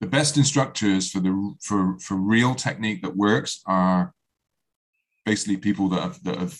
[0.00, 4.14] the best instructors for the for for real technique that works are
[5.26, 6.58] basically people that have that have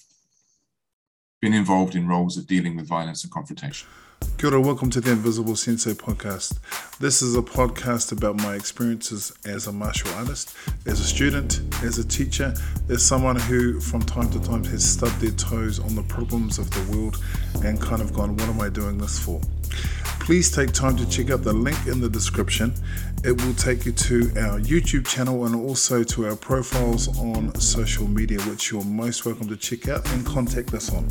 [1.40, 3.88] been involved in roles of dealing with violence and confrontation.
[4.36, 6.58] Kia ora, welcome to the Invisible Sensei podcast.
[6.98, 10.54] This is a podcast about my experiences as a martial artist,
[10.84, 12.52] as a student, as a teacher,
[12.90, 16.70] as someone who from time to time has stubbed their toes on the problems of
[16.70, 17.16] the world
[17.64, 19.40] and kind of gone, what am I doing this for?
[20.20, 22.72] Please take time to check out the link in the description.
[23.24, 28.06] It will take you to our YouTube channel and also to our profiles on social
[28.06, 31.06] media, which you're most welcome to check out and contact us on.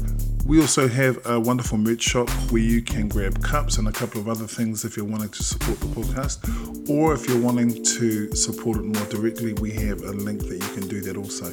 [0.46, 4.20] We also have a wonderful merch shop where you can grab cups and a couple
[4.22, 8.34] of other things if you're wanting to support the podcast, or if you're wanting to
[8.36, 11.52] support it more directly, we have a link that you can do that also.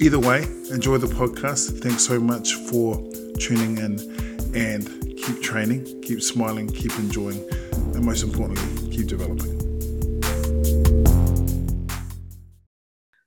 [0.00, 1.80] Either way, enjoy the podcast.
[1.80, 2.96] Thanks so much for
[3.38, 9.58] tuning in and keep training, keep smiling, keep enjoying, and most importantly, keep developing.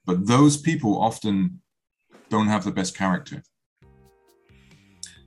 [0.06, 1.62] But those people often
[2.30, 3.44] don't have the best character.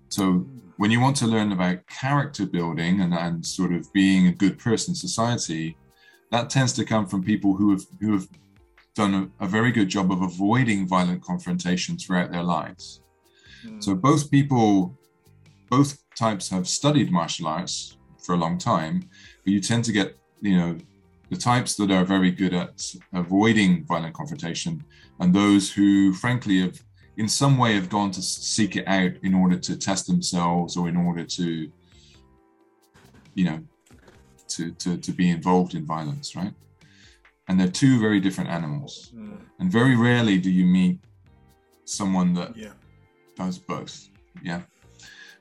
[0.08, 0.46] So
[0.78, 4.58] when you want to learn about character building and, and sort of being a good
[4.58, 5.76] person in society,
[6.30, 8.26] that tends to come from people who have who have
[8.94, 13.02] done a, a very good job of avoiding violent confrontation throughout their lives.
[13.66, 13.82] Mm.
[13.84, 14.98] So both people,
[15.70, 19.08] both types have studied martial arts for a long time,
[19.44, 20.76] but you tend to get, you know,
[21.30, 22.82] the types that are very good at
[23.14, 24.84] avoiding violent confrontation
[25.20, 26.82] and those who, frankly, have
[27.16, 30.88] in some way have gone to seek it out in order to test themselves or
[30.88, 31.70] in order to,
[33.34, 33.60] you know,
[34.48, 36.54] to, to, to be involved in violence, right?
[37.46, 39.12] And they're two very different animals.
[39.14, 39.38] Mm.
[39.58, 40.98] And very rarely do you meet
[41.84, 42.72] someone that yeah.
[43.36, 44.08] does both.
[44.42, 44.62] Yeah.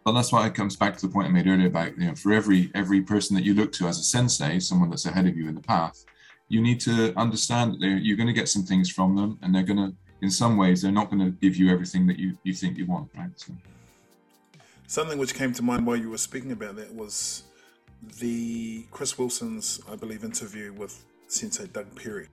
[0.04, 2.16] But that's why it comes back to the point I made earlier about you know
[2.16, 5.36] for every every person that you look to as a sensei, someone that's ahead of
[5.36, 6.06] you in the path,
[6.48, 9.64] you need to understand that you're going to get some things from them, and they're
[9.64, 12.54] going to in some ways they're not going to give you everything that you you
[12.54, 13.30] think you want, right?
[13.36, 13.54] So.
[14.88, 17.44] Something which came to mind while you were speaking about that was
[18.20, 22.28] the Chris Wilson's, I believe, interview with Sensei Doug Perry.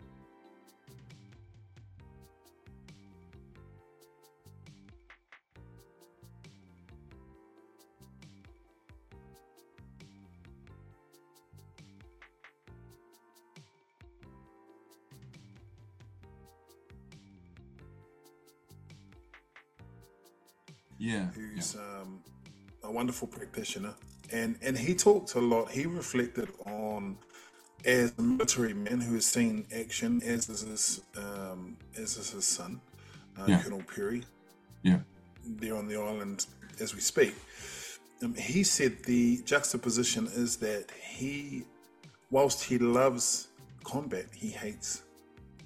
[21.07, 22.01] Yeah, who's yeah.
[22.01, 22.21] Um,
[22.83, 23.95] a wonderful practitioner,
[24.33, 25.71] and and he talked a lot.
[25.71, 27.17] He reflected on
[27.85, 32.47] as a military man who has seen action, as is his um, as is his
[32.47, 32.81] son,
[33.39, 33.63] uh, yeah.
[33.63, 34.23] Colonel Perry.
[34.83, 35.01] Yeah,
[35.45, 36.47] there on the island
[36.81, 37.35] as we speak.
[38.23, 41.65] Um, he said the juxtaposition is that he,
[42.31, 43.49] whilst he loves
[43.85, 45.03] combat, he hates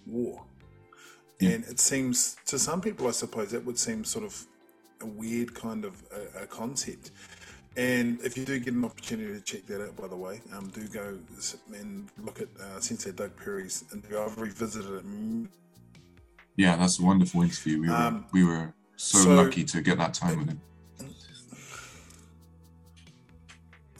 [0.06, 0.42] war.
[1.38, 1.50] Yeah.
[1.50, 4.46] And it seems to some people, I suppose, that would seem sort of
[5.00, 7.10] a weird kind of a, a, concept.
[7.76, 10.68] And if you do get an opportunity to check that out, by the way, um,
[10.68, 11.18] do go
[11.72, 14.20] and look at uh, Sensei Doug Perry's interview.
[14.20, 15.48] I've revisited it.
[16.56, 17.80] Yeah, that's a wonderful interview.
[17.80, 20.60] We were, um, we were so, so, lucky to get that time with him.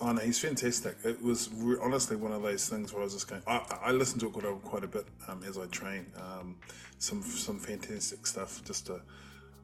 [0.02, 0.96] Oh no, he's fantastic.
[1.04, 3.42] It was re- honestly one of those things where I was just going.
[3.46, 6.06] I, I listen to it quite a, quite a bit um, as I train.
[6.16, 6.56] Um,
[6.98, 9.02] some some fantastic stuff just to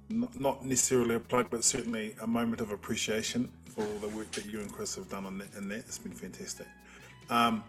[0.09, 4.47] not necessarily a plug, but certainly a moment of appreciation for all the work that
[4.47, 5.79] you and Chris have done on that, and that.
[5.79, 6.67] It's been fantastic.
[7.29, 7.65] Um,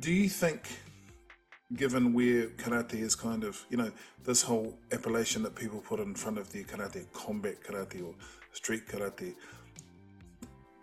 [0.00, 0.68] do you think,
[1.74, 3.90] given where karate is kind of, you know,
[4.24, 8.14] this whole appellation that people put in front of their karate, combat karate or
[8.52, 9.34] street karate,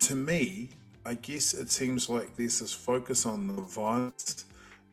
[0.00, 0.70] to me,
[1.04, 4.44] I guess it seems like there's this focus on the violence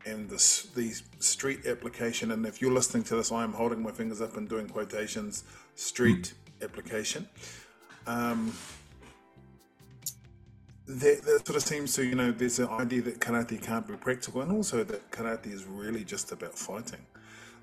[0.06, 0.36] and the,
[0.76, 2.32] the street application.
[2.32, 5.44] And if you're listening to this, I am holding my fingers up and doing quotations
[5.76, 6.66] street mm.
[6.66, 7.28] application.
[8.08, 8.54] Um,
[10.88, 13.96] that, that, sort of seems to, you know, there's an idea that karate can't be
[13.96, 17.06] practical, and also that karate is really just about fighting.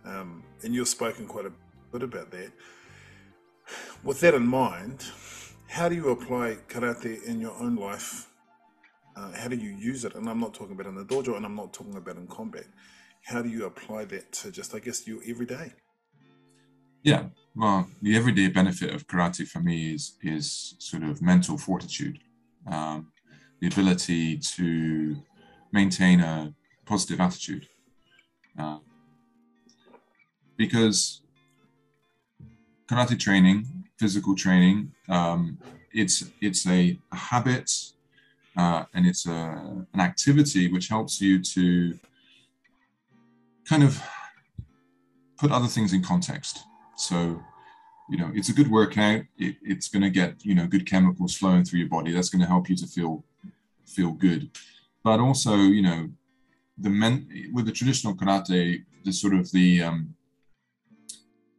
[0.04, 1.52] Um, and you've spoken quite a
[1.90, 2.52] bit about that.
[4.04, 5.04] With that in mind,
[5.66, 8.28] how do you apply karate in your own life
[9.16, 10.14] uh, how do you use it?
[10.14, 12.66] And I'm not talking about in the dojo, and I'm not talking about in combat.
[13.24, 15.72] How do you apply that to just, I guess, your everyday?
[17.02, 17.24] Yeah,
[17.54, 22.18] well, the everyday benefit of karate for me is is sort of mental fortitude,
[22.66, 23.12] um,
[23.60, 25.16] the ability to
[25.72, 26.52] maintain a
[26.84, 27.68] positive attitude,
[28.58, 28.78] uh,
[30.56, 31.22] because
[32.88, 33.66] karate training,
[33.98, 35.58] physical training, um,
[35.92, 37.70] it's it's a, a habit
[38.56, 41.98] uh, and it's a, an activity which helps you to
[43.68, 44.02] kind of
[45.38, 46.64] put other things in context.
[46.96, 47.42] So,
[48.08, 49.22] you know, it's a good workout.
[49.36, 52.12] It, it's going to get you know good chemicals flowing through your body.
[52.12, 53.24] That's going to help you to feel
[53.86, 54.50] feel good.
[55.04, 56.08] But also, you know,
[56.78, 60.14] the men with the traditional karate, the sort of the um,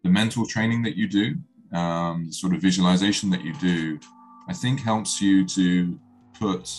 [0.03, 1.35] the mental training that you do,
[1.77, 4.00] um, the sort of visualization that you do,
[4.47, 6.00] I think helps you to
[6.39, 6.72] put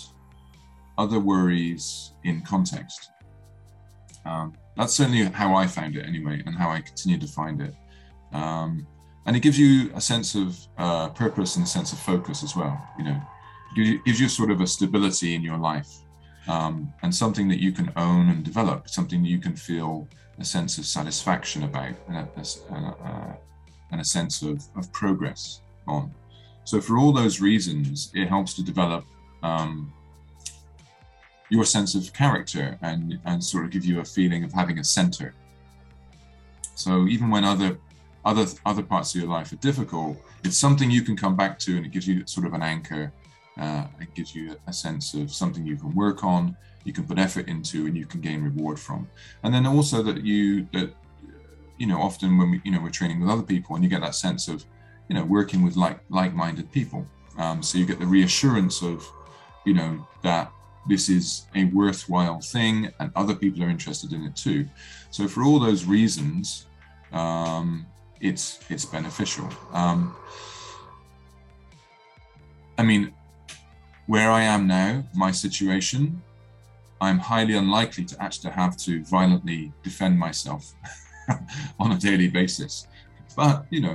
[0.96, 3.10] other worries in context.
[4.24, 7.74] Um, that's certainly how I found it anyway, and how I continue to find it.
[8.32, 8.86] Um,
[9.26, 12.56] and it gives you a sense of uh, purpose and a sense of focus as
[12.56, 12.80] well.
[12.98, 13.20] You know,
[13.74, 15.88] gives you, gives you sort of a stability in your life
[16.48, 20.08] um, and something that you can own and develop, something you can feel
[20.38, 22.30] a sense of satisfaction about and a,
[22.74, 23.38] a,
[23.90, 26.12] and a sense of, of progress on.
[26.64, 29.04] So, for all those reasons, it helps to develop
[29.42, 29.92] um,
[31.50, 34.84] your sense of character and, and sort of give you a feeling of having a
[34.84, 35.34] center.
[36.74, 37.78] So, even when other
[38.24, 41.76] other other parts of your life are difficult, it's something you can come back to,
[41.76, 43.12] and it gives you sort of an anchor.
[43.58, 47.18] Uh, it gives you a sense of something you can work on, you can put
[47.18, 49.08] effort into, and you can gain reward from.
[49.42, 50.94] And then also that you that
[51.78, 54.02] you know often when we you know we're training with other people, and you get
[54.02, 54.64] that sense of
[55.08, 57.06] you know working with like like-minded people.
[57.38, 59.10] Um, so you get the reassurance of
[59.64, 60.52] you know that
[60.88, 64.66] this is a worthwhile thing and other people are interested in it too.
[65.10, 66.66] So for all those reasons
[67.12, 67.86] um,
[68.20, 69.48] it's it's beneficial.
[69.72, 70.14] Um,
[72.78, 73.12] i mean
[74.06, 76.22] where i am now my situation
[77.00, 80.74] i'm highly unlikely to actually have to violently defend myself
[81.80, 82.86] on a daily basis.
[83.36, 83.94] But you know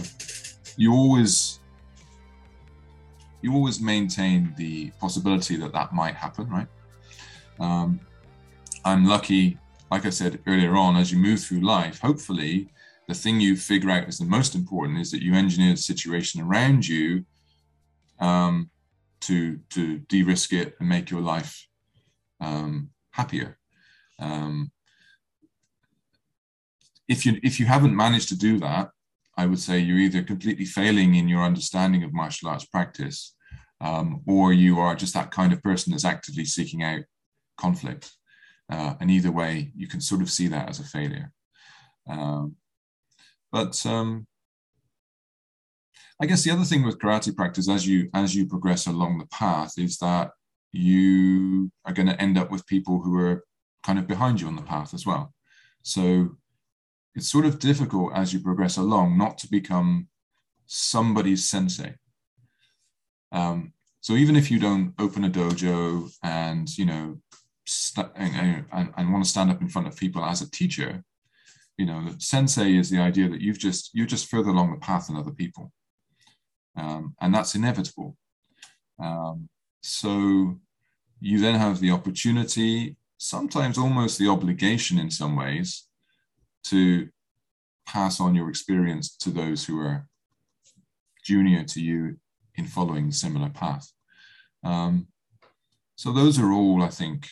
[0.78, 1.60] you always
[3.44, 6.68] you always maintain the possibility that that might happen, right?
[7.60, 8.00] Um,
[8.86, 9.58] I'm lucky,
[9.92, 12.70] like I said earlier on, as you move through life, hopefully
[13.10, 16.42] the thing you figure out is the most important is that you engineer the situation
[16.42, 17.26] around you
[18.20, 18.70] um,
[19.22, 21.68] to to de-risk it and make your life
[22.40, 23.58] um, happier.
[24.20, 24.72] Um,
[27.10, 28.92] if you if you haven't managed to do that,
[29.38, 33.36] I would say you're either completely failing in your understanding of martial arts practice,
[33.82, 37.02] um, or you are just that kind of person that's actively seeking out
[37.58, 38.12] conflict.
[38.72, 41.32] Uh, and either way, you can sort of see that as a failure.
[42.08, 42.56] Um,
[43.52, 44.28] but um,
[46.22, 49.28] I guess the other thing with karate practice, as you as you progress along the
[49.28, 50.32] path, is that
[50.72, 53.44] you are going to end up with people who are
[53.84, 55.34] kind of behind you on the path as well.
[55.82, 56.38] So
[57.16, 60.08] it's sort of difficult as you progress along not to become
[60.66, 61.96] somebody's sensei.
[63.32, 67.18] Um, so even if you don't open a dojo and you know
[67.66, 71.04] st- and, and, and, want to stand up in front of people as a teacher,
[71.78, 75.08] you know, sensei is the idea that you've just you're just further along the path
[75.08, 75.72] than other people,
[76.76, 78.16] um, and that's inevitable.
[79.00, 79.50] Um,
[79.82, 80.60] so
[81.20, 85.88] you then have the opportunity, sometimes almost the obligation in some ways,
[86.66, 87.10] to
[87.86, 90.08] pass on your experience to those who are
[91.24, 92.18] junior to you
[92.56, 93.92] in following similar path.
[94.64, 95.08] Um,
[95.96, 97.28] so those are all, I think,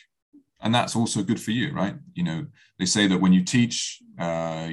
[0.61, 1.95] and that's also good for you, right?
[2.13, 2.45] You know,
[2.77, 4.69] they say that when you teach, uh,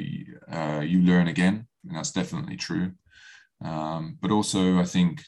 [0.53, 2.93] uh, you learn again, and that's definitely true.
[3.65, 5.23] Um, but also, I think,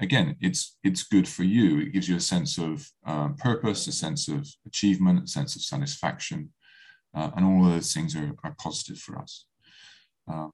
[0.00, 1.78] again, it's it's good for you.
[1.80, 5.62] It gives you a sense of um, purpose, a sense of achievement, a sense of
[5.62, 6.52] satisfaction,
[7.14, 9.46] uh, and all of those things are, are positive for us.
[10.30, 10.48] Uh,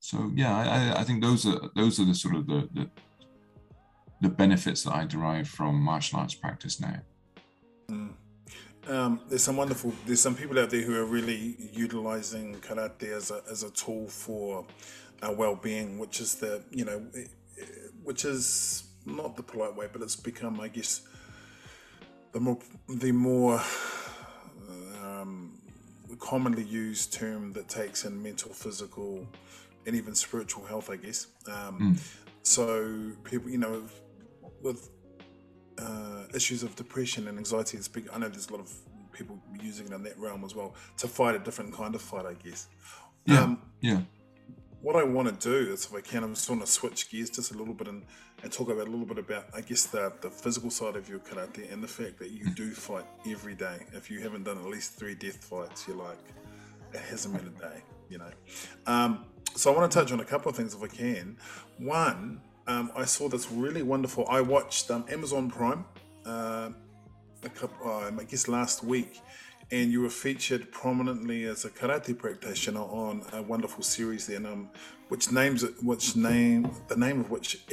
[0.00, 2.90] so yeah, I, I think those are those are the sort of the, the,
[4.20, 7.00] the benefits that I derive from martial arts practice now.
[7.88, 8.12] Mm.
[8.88, 9.92] Um, there's some wonderful.
[10.06, 14.08] There's some people out there who are really utilizing karate as a as a tool
[14.08, 14.66] for
[15.22, 17.06] uh, well-being, which is the you know,
[18.02, 21.02] which is not the polite way, but it's become, I guess,
[22.32, 23.60] the more the more
[26.16, 29.26] commonly used term that takes in mental, physical,
[29.86, 31.26] and even spiritual health, I guess.
[31.46, 32.20] Um, mm.
[32.42, 33.84] So people, you know,
[34.62, 34.90] with
[35.78, 38.08] uh, issues of depression and anxiety, it's big.
[38.12, 38.72] I know there's a lot of
[39.12, 42.26] people using it in that realm as well to fight a different kind of fight,
[42.26, 42.68] I guess.
[43.26, 43.40] Yeah.
[43.40, 44.00] Um, yeah
[44.82, 47.30] what I want to do is, if I can, I'm just want to switch gears
[47.30, 48.02] just a little bit and,
[48.42, 51.20] and talk about a little bit about, I guess, the, the physical side of your
[51.20, 53.86] karate and the fact that you do fight every day.
[53.92, 56.18] If you haven't done at least three death fights, you're like,
[56.92, 58.30] it hasn't been a day, you know.
[58.86, 59.24] Um,
[59.54, 61.36] so I want to touch on a couple of things if I can.
[61.78, 64.26] One, um, I saw this really wonderful.
[64.28, 65.84] I watched um, Amazon Prime
[66.26, 66.70] uh,
[67.44, 69.20] a couple, uh, I guess last week,
[69.72, 74.68] and you were featured prominently as a karate practitioner on a wonderful series then, um,
[75.08, 77.64] which names which name the name of which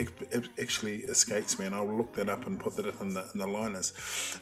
[0.59, 3.47] actually escapes me, and I'll look that up and put that in the in the
[3.47, 3.93] liners.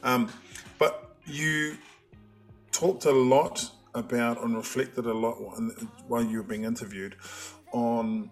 [0.03, 0.31] Um,
[0.77, 1.77] but you
[2.71, 5.37] talked a lot about and reflected a lot
[6.07, 7.15] while you were being interviewed
[7.71, 8.29] on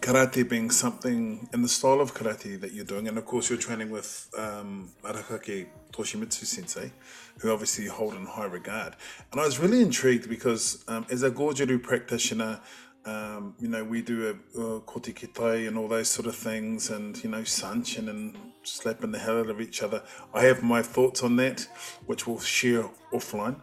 [0.00, 3.58] karate being something in the style of karate that you're doing, and of course you're
[3.58, 6.92] training with um, Arakake Toshimitsu Sensei,
[7.38, 8.96] who obviously you hold in high regard.
[9.32, 12.60] And I was really intrigued because um, as a Goju-Ryu practitioner,
[13.04, 16.90] um, you know, we do a, a kote kitae and all those sort of things,
[16.90, 20.02] and you know, sanchin and slapping the hell out of each other.
[20.34, 21.68] I have my thoughts on that,
[22.06, 23.56] which we'll share offline.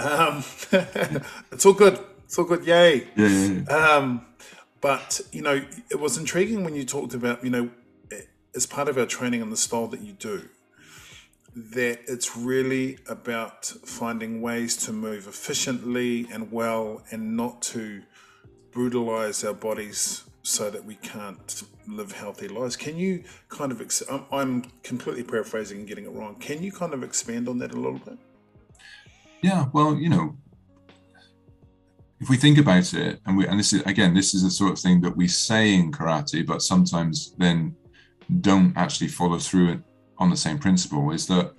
[0.00, 0.42] Um,
[1.52, 1.98] it's all good.
[2.24, 2.66] It's all good.
[2.66, 3.08] Yay.
[3.16, 3.28] Yeah.
[3.28, 3.96] yeah, yeah.
[3.96, 4.26] Um,
[4.80, 7.70] but you know, it was intriguing when you talked about you know,
[8.54, 10.48] as part of our training and the style that you do,
[11.54, 18.02] that it's really about finding ways to move efficiently and well, and not to
[18.70, 22.76] brutalize our bodies so that we can't live healthy lives.
[22.76, 26.36] Can you kind of, ex- I'm, I'm completely paraphrasing and getting it wrong.
[26.36, 28.18] Can you kind of expand on that a little bit?
[29.42, 30.36] Yeah, well, you know,
[32.20, 34.72] if we think about it, and we and this is again, this is the sort
[34.72, 37.76] of thing that we say in karate, but sometimes then
[38.40, 39.80] don't actually follow through it
[40.18, 41.12] on the same principle.
[41.12, 41.52] Is that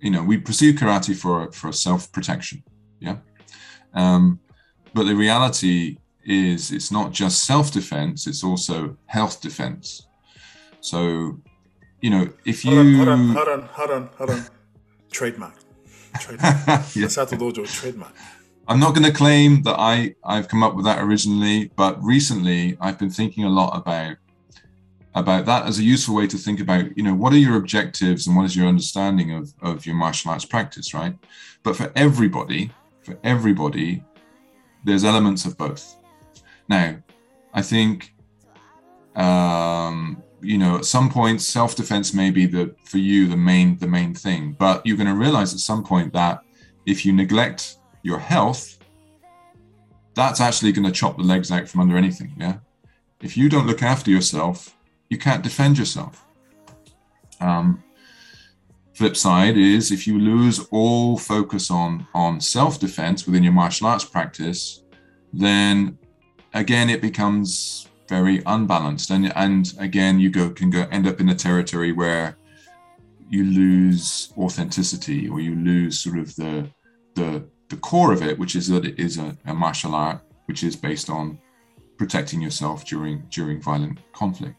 [0.00, 2.62] you know we pursue karate for for self protection,
[3.00, 3.16] yeah,
[3.94, 4.40] um,
[4.92, 10.06] but the reality is it's not just self defense; it's also health defense.
[10.80, 11.40] So,
[12.02, 14.46] you know, if you hold on, hold on, hold on, hold on,
[15.10, 15.54] trademark,
[16.20, 16.56] trademark,
[16.94, 17.08] yeah.
[17.08, 18.14] Sato Dojo trademark.
[18.66, 22.78] I'm not going to claim that I I've come up with that originally, but recently
[22.80, 24.16] I've been thinking a lot about
[25.14, 28.26] about that as a useful way to think about you know what are your objectives
[28.26, 31.14] and what is your understanding of of your martial arts practice, right?
[31.62, 34.02] But for everybody, for everybody,
[34.84, 35.96] there's elements of both.
[36.68, 36.96] Now,
[37.52, 38.14] I think
[39.14, 43.88] um, you know at some point self-defense may be the for you the main the
[43.88, 46.40] main thing, but you're going to realize at some point that
[46.86, 48.78] if you neglect your health,
[50.14, 52.32] that's actually going to chop the legs out from under anything.
[52.38, 52.58] Yeah.
[53.20, 54.76] If you don't look after yourself,
[55.08, 56.24] you can't defend yourself.
[57.40, 57.82] Um,
[58.92, 63.86] flip side is if you lose all focus on on self defense within your martial
[63.86, 64.82] arts practice,
[65.32, 65.98] then
[66.52, 71.28] again it becomes very unbalanced, and and again you go can go end up in
[71.30, 72.36] a territory where
[73.30, 76.68] you lose authenticity or you lose sort of the
[77.14, 80.62] the the core of it, which is that it is a, a martial art, which
[80.68, 81.38] is based on
[82.00, 84.58] protecting yourself during during violent conflict.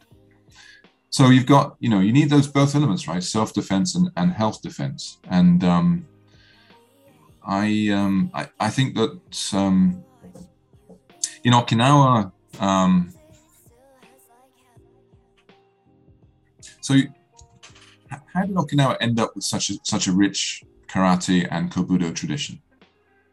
[1.18, 3.24] So you've got, you know, you need those both elements, right?
[3.24, 5.02] Self-defense and, and health defense.
[5.30, 5.88] And um,
[7.62, 9.14] I, um, I, I think that
[9.54, 10.04] um,
[11.46, 13.14] in Okinawa, um,
[16.82, 16.96] so
[18.34, 22.62] how did Okinawa end up with such a such a rich karate and kobudo tradition?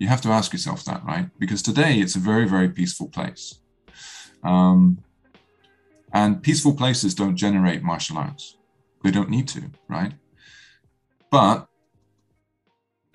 [0.02, 1.28] You have to ask yourself that, right?
[1.38, 3.61] Because today it's a very, very peaceful place.
[4.42, 4.99] Um,
[6.12, 8.56] and peaceful places don't generate martial arts.
[9.04, 10.14] They don't need to, right?
[11.30, 11.68] But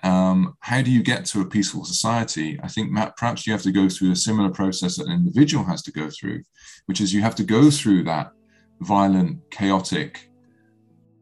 [0.02, 2.58] um, how do you get to a peaceful society?
[2.62, 5.64] I think Matt, perhaps you have to go through a similar process that an individual
[5.64, 6.42] has to go through,
[6.86, 8.32] which is you have to go through that
[8.80, 10.30] violent, chaotic,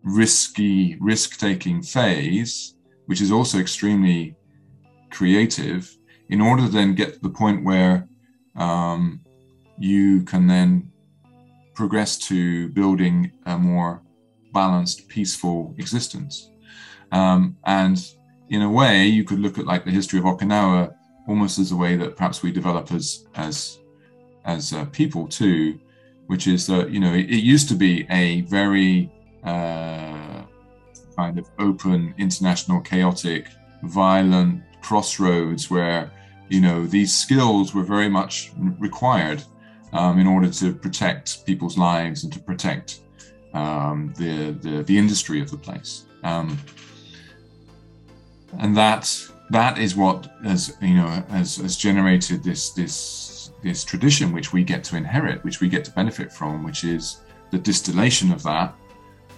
[0.05, 4.37] risky, risk taking phase, which is also extremely
[5.11, 5.97] creative
[6.29, 8.09] in order to then get to the point where
[8.57, 9.21] um,
[9.79, 10.91] you can then
[11.75, 14.03] progress to building a more
[14.53, 16.51] balanced, peaceful existence.
[17.13, 18.03] Um, and
[18.49, 20.95] in a way, you could look at like the history of Okinawa
[21.29, 23.79] almost as a way that perhaps we develop as as
[24.45, 25.79] as uh, people too,
[26.27, 29.11] which is that you know it, it used to be a very
[29.45, 30.43] uh,
[31.17, 33.49] kind of open, international, chaotic,
[33.83, 36.11] violent, crossroads where
[36.49, 38.53] you know these skills were very much
[38.89, 39.43] required
[39.93, 43.01] um, in order to protect people's lives and to protect
[43.55, 46.05] um, the, the, the industry of the place.
[46.23, 46.59] Um,
[48.59, 49.05] and that
[49.51, 54.63] that is what has you know has, has generated this this this tradition which we
[54.63, 58.75] get to inherit, which we get to benefit from, which is the distillation of that,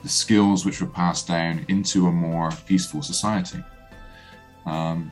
[0.02, 3.62] the skills which were passed down into a more peaceful society.
[4.66, 5.10] Um,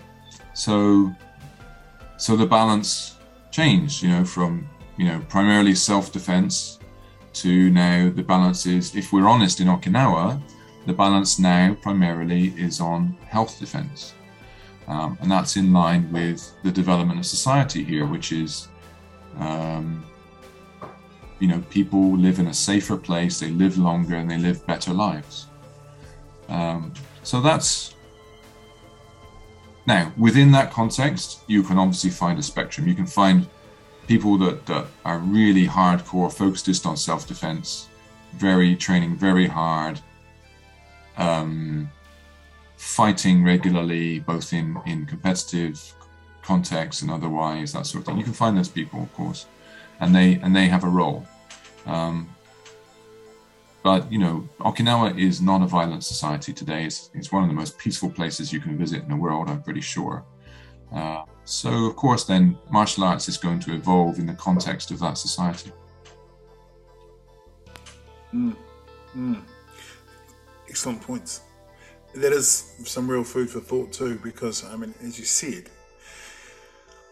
[0.56, 1.12] so,
[2.16, 3.16] so the balance
[3.50, 6.78] changed, you know, from you know primarily self-defense
[7.34, 10.40] to now the balance is, if we're honest in Okinawa,
[10.86, 14.14] the balance now primarily is on health defense.
[14.88, 18.68] Um, and that's in line with the development of society here, which is,
[19.38, 20.06] um,
[21.38, 24.94] you know, people live in a safer place, they live longer, and they live better
[24.94, 25.48] lives.
[26.48, 27.95] Um, so that's
[29.86, 32.88] now within that context, you can obviously find a spectrum.
[32.88, 33.46] You can find
[34.06, 37.88] people that, that are really hardcore, focused just on self-defense,
[38.34, 40.00] very training very hard,
[41.16, 41.90] um,
[42.76, 45.94] fighting regularly, both in, in competitive
[46.42, 48.18] contexts and otherwise, that sort of thing.
[48.18, 49.46] You can find those people, of course,
[50.00, 51.26] and they and they have a role.
[51.86, 52.28] Um,
[53.86, 56.86] but you know, Okinawa is not a violent society today.
[56.86, 59.48] It's, it's one of the most peaceful places you can visit in the world.
[59.48, 60.24] I'm pretty sure.
[60.92, 64.98] Uh, so, of course, then martial arts is going to evolve in the context of
[64.98, 65.70] that society.
[68.34, 68.56] Mm.
[69.16, 69.42] Mm.
[70.68, 71.42] Excellent points.
[72.16, 75.70] That is some real food for thought too, because I mean, as you said,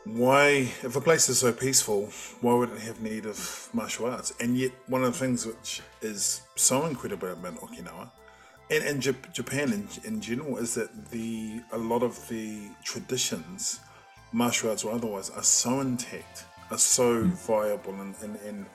[0.05, 4.35] why, if a place is so peaceful, why would it have need of martial arts?
[4.39, 8.11] And yet, one of the things which is so incredible about Okinawa
[8.71, 9.01] and, and
[9.33, 13.81] Japan in, in general is that the a lot of the traditions,
[14.33, 17.31] martial arts or otherwise, are so intact, are so mm.
[17.47, 18.67] viable, and, and, and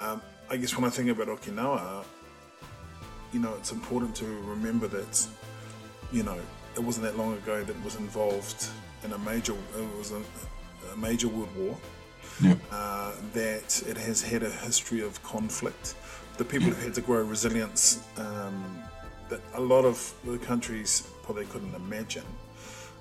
[0.00, 2.04] um, I guess when I think about Okinawa,
[3.32, 5.26] you know, it's important to remember that,
[6.12, 6.38] you know,
[6.74, 8.68] it wasn't that long ago that it was involved
[9.04, 10.22] in a major, it was a,
[10.92, 11.76] a major world war.
[12.40, 12.58] Yep.
[12.70, 15.96] Uh, that it has had a history of conflict.
[16.36, 16.76] The people yep.
[16.76, 18.80] have had to grow resilience um,
[19.28, 22.24] that a lot of the countries probably couldn't imagine.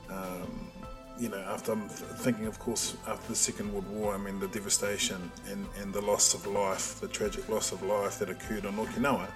[0.09, 0.71] Um,
[1.19, 4.47] you know, after I'm thinking, of course, after the Second World War, I mean, the
[4.47, 8.73] devastation and, and the loss of life, the tragic loss of life that occurred on
[8.75, 9.27] Okinawa.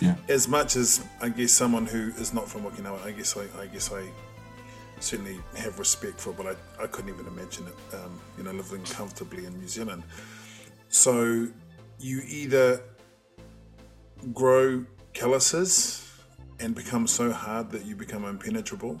[0.00, 0.16] Yeah.
[0.28, 3.66] As much as I guess someone who is not from Okinawa, I guess I, I
[3.66, 4.08] guess I
[5.00, 7.94] certainly have respect for, but I, I couldn't even imagine it.
[7.94, 10.02] Um, you know, living comfortably in New Zealand.
[10.88, 11.48] So
[11.98, 12.82] you either
[14.32, 16.06] grow calluses
[16.58, 19.00] and become so hard that you become impenetrable,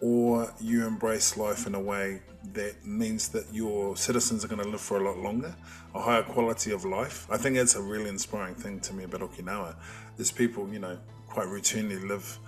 [0.00, 4.68] or you embrace life in a way that means that your citizens are going to
[4.68, 5.54] live for a lot longer,
[5.94, 7.26] a higher quality of life.
[7.30, 9.74] I think that's a really inspiring thing to me about Okinawa.
[10.18, 12.38] Is people, you know, quite routinely live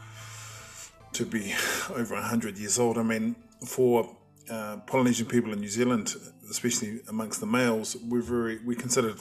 [1.12, 1.54] to be
[1.90, 2.98] over 100 years old.
[2.98, 4.16] I mean, for
[4.50, 6.14] uh, Polynesian people in New Zealand,
[6.50, 9.16] especially amongst the males, we're very we considered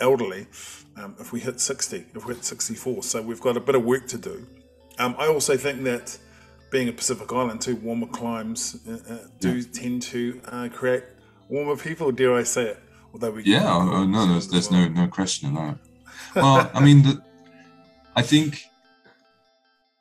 [0.00, 0.46] elderly
[0.96, 3.02] um, if we hit 60, if we hit 64.
[3.02, 4.46] So we've got a bit of work to do.
[4.98, 6.18] Um, I also think that
[6.70, 9.64] being a Pacific island too, warmer climes uh, uh, do yeah.
[9.72, 11.04] tend to uh, create
[11.48, 12.12] warmer people.
[12.12, 12.82] Dare I say it?
[13.12, 15.78] Although we yeah, oh, no, there's, there's no no question of that.
[16.34, 17.22] Well, I mean, the,
[18.14, 18.64] I think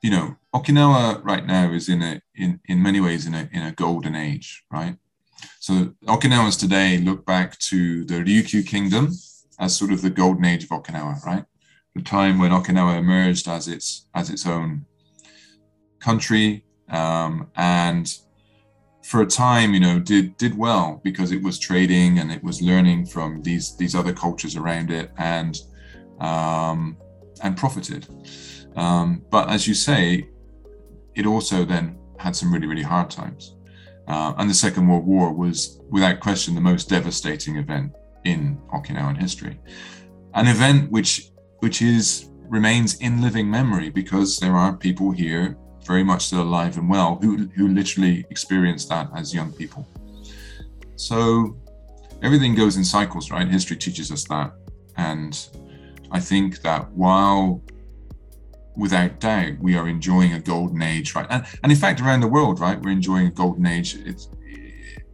[0.02, 3.64] you know Okinawa right now is in a in in many ways in a in
[3.64, 4.96] a golden age, right?
[5.60, 9.12] So Okinawans today look back to the Ryukyu Kingdom
[9.60, 11.46] as sort of the golden age of Okinawa, right?
[11.96, 14.86] The time when Okinawa emerged as its as its own
[16.00, 18.16] country um, and
[19.04, 22.62] for a time you know did did well because it was trading and it was
[22.62, 25.60] learning from these these other cultures around it and
[26.20, 26.98] um,
[27.44, 28.08] and profited
[28.76, 30.28] um, but as you say
[31.18, 33.56] it also then had some really really hard times
[34.08, 37.92] uh, and the second world war was without question the most devastating event
[38.26, 39.60] in okinawan history
[40.34, 46.04] an event which which is remains in living memory because there are people here very
[46.04, 49.88] much still alive and well who, who literally experienced that as young people.
[50.96, 51.58] So
[52.22, 53.48] everything goes in cycles, right?
[53.48, 54.52] History teaches us that.
[54.98, 55.34] And
[56.12, 57.62] I think that while
[58.78, 61.26] without doubt we are enjoying a golden age, right?
[61.30, 63.96] And, and in fact, around the world, right, we're enjoying a golden age.
[64.06, 64.30] It's,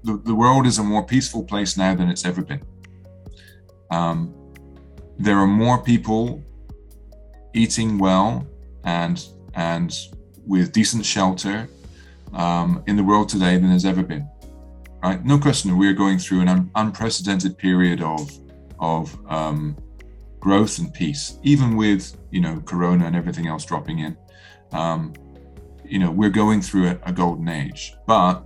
[0.03, 2.61] the, the world is a more peaceful place now than it's ever been.
[3.89, 4.35] Um,
[5.17, 6.43] there are more people
[7.53, 8.45] eating well
[8.83, 9.23] and
[9.53, 9.95] and
[10.45, 11.69] with decent shelter
[12.33, 14.27] um, in the world today than there's ever been.
[15.01, 15.23] Right?
[15.23, 18.29] No question, we're going through an un- unprecedented period of
[18.79, 19.77] of um,
[20.39, 24.17] growth and peace, even with you know Corona and everything else dropping in.
[24.71, 25.13] Um,
[25.85, 28.43] you know, we're going through a, a golden age, but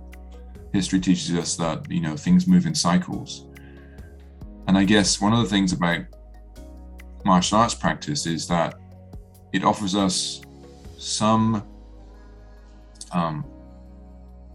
[0.72, 3.46] history teaches us that you know things move in cycles.
[4.66, 6.02] And I guess one of the things about
[7.24, 8.74] martial arts practice is that
[9.54, 10.42] it offers us
[10.98, 11.66] some
[13.12, 13.46] um,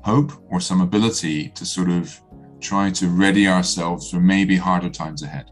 [0.04, 2.22] hope or some ability to sort of
[2.62, 5.50] try to ready ourselves for maybe harder times ahead.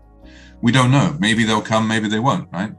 [0.62, 1.18] we don't know.
[1.20, 2.72] Maybe they'll come, maybe they won't, right?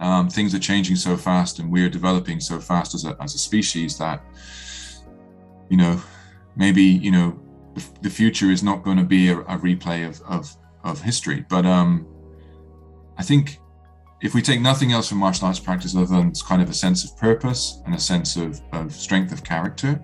[0.00, 3.38] Um, things are changing so fast and we're developing so fast as a, as a
[3.38, 4.24] species that,
[5.68, 6.00] you know,
[6.56, 7.38] maybe, you know,
[7.74, 11.44] the, the future is not going to be a, a replay of, of, of history.
[11.48, 12.06] But um,
[13.18, 13.60] I think
[14.22, 16.74] if we take nothing else from martial arts practice other than it's kind of a
[16.74, 20.02] sense of purpose and a sense of, of strength of character,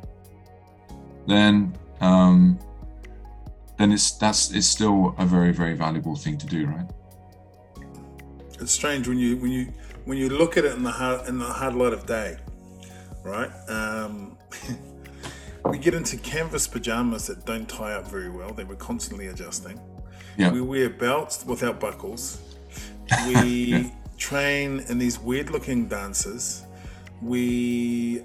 [1.26, 2.58] then um,
[3.78, 6.90] then it's that's it's still a very very valuable thing to do, right?
[8.60, 9.72] It's strange when you when you
[10.04, 12.38] when you look at it in the hard in the hard light of day,
[13.22, 13.50] right?
[13.68, 14.36] Um,
[15.64, 18.52] we get into canvas pajamas that don't tie up very well.
[18.52, 19.80] They were constantly adjusting.
[20.36, 20.52] Yeah.
[20.52, 22.40] We wear belts without buckles.
[23.26, 26.64] We train in these weird looking dances.
[27.22, 28.22] We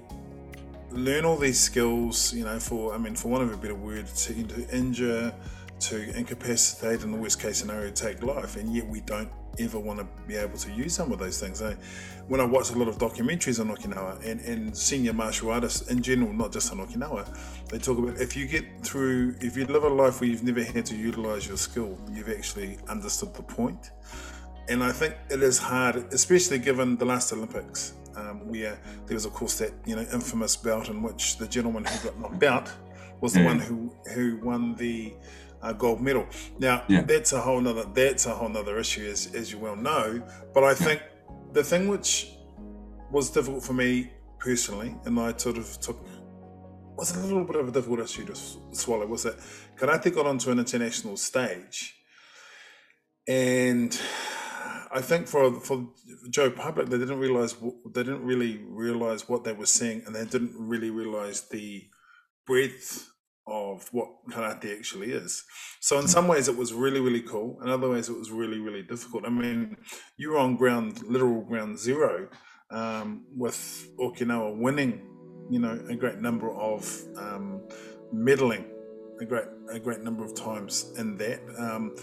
[0.91, 4.07] learn all these skills, you know, for, I mean, for one of a better word,
[4.07, 5.33] to, to injure,
[5.79, 8.57] to incapacitate, in the worst case scenario, take life.
[8.57, 11.61] And yet we don't ever want to be able to use some of those things.
[11.61, 11.75] I,
[12.27, 16.01] when I watch a lot of documentaries on Okinawa and, and senior martial artists in
[16.01, 17.27] general, not just on Okinawa,
[17.69, 20.63] they talk about if you get through, if you live a life where you've never
[20.63, 23.91] had to utilize your skill, you've actually understood the point.
[24.69, 29.25] And I think it is hard, especially given the last Olympics, um, where there was,
[29.25, 32.71] of course, that you know infamous bout in which the gentleman who got knocked out
[33.19, 33.45] was the Yeah.
[33.47, 35.13] one who who won the
[35.61, 36.25] uh, gold medal.
[36.59, 37.01] Now Yeah.
[37.03, 40.21] that's a whole nother that's a whole nother issue, as as you well know.
[40.53, 41.01] But I think
[41.53, 42.31] the thing which
[43.11, 45.97] was difficult for me personally, and I sort of took
[46.97, 48.35] was a little bit of a difficult issue to
[48.71, 49.37] swallow was that
[49.77, 51.95] karate got onto an international stage,
[53.27, 53.99] and
[54.91, 55.87] I think for for
[56.29, 57.55] Joe public they didn't realize
[57.93, 61.87] they didn't really realize what they were seeing, and they didn't really realize the
[62.45, 63.10] breadth
[63.51, 65.43] of what karate actually is.
[65.79, 68.59] So in some ways it was really really cool, in other ways it was really
[68.59, 69.25] really difficult.
[69.25, 69.77] I mean,
[70.17, 72.29] you were on ground literal ground zero
[72.71, 75.01] um, with Okinawa winning,
[75.49, 76.81] you know, a great number of
[77.17, 77.61] um,
[78.13, 78.65] medaling,
[79.19, 81.39] a great a great number of times in that.
[81.59, 81.95] Um,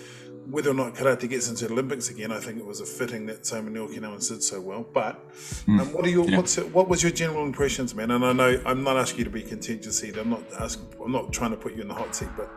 [0.50, 3.26] whether or not karate gets into the Olympics again, I think it was a fitting
[3.26, 4.86] that so many Okinawans did so well.
[4.92, 5.20] But
[5.66, 6.36] um, what are your yeah.
[6.38, 8.10] what's what was your general impressions, man?
[8.10, 10.02] And I know I'm not asking you to be contentious.
[10.02, 10.86] I'm not asking.
[11.04, 12.50] I'm not trying to put you in the hot seat, but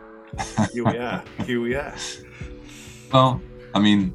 [0.71, 1.23] here we are.
[1.45, 1.93] Here we are.
[3.11, 3.41] Well,
[3.75, 4.13] I mean,